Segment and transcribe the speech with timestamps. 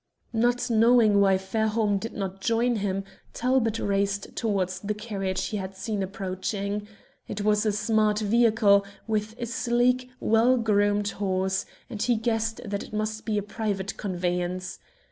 [0.33, 3.03] Not knowing why Fairholme did not join him,
[3.33, 6.87] Talbot raced towards the carriage he had seen approaching.
[7.27, 12.81] It was a smart vehicle, with a sleek, well groomed horse, and he guessed that
[12.81, 14.79] it must be a private conveyance.